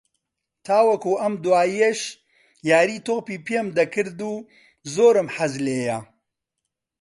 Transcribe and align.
تاوەکو 0.65 1.11
ئەم 1.21 1.33
دواییەش 1.43 1.99
یاری 2.69 3.03
تۆپی 3.07 3.43
پێم 3.47 3.67
دەکرد 3.77 4.19
و 4.31 4.33
زۆرم 4.93 5.27
حەز 5.35 5.53
لێییە 5.65 5.99